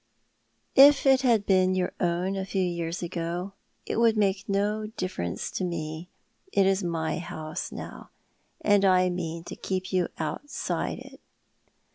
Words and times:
"If 0.75 1.05
it 1.05 1.21
had 1.21 1.45
been 1.45 1.75
your 1.75 1.91
own 1.99 2.35
a 2.35 2.43
few 2.43 2.63
years 2.63 3.03
ago 3.03 3.53
it 3.85 3.97
would 3.97 4.17
make 4.17 4.49
no 4.49 4.87
difference 4.87 5.51
to 5.51 5.63
me. 5.63 6.09
It 6.51 6.65
is 6.65 6.81
my 6.83 7.19
house 7.19 7.71
now, 7.71 8.09
and 8.61 8.83
I 8.83 9.11
mean 9.11 9.43
to 9.43 9.55
keep 9.55 9.93
you 9.93 10.07
outside 10.17 10.97
it." 10.97 11.19